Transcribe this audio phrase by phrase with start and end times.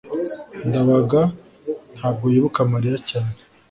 [0.67, 1.21] ndabaga
[1.95, 3.33] ntabwo yibuka mariya cyane